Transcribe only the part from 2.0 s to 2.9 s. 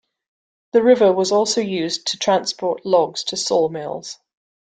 to transport